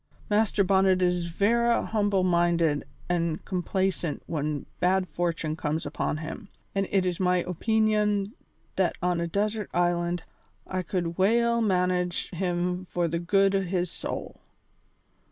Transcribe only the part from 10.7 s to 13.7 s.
could weel manage him for the good o'